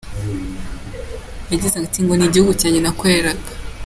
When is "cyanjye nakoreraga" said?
2.59-3.47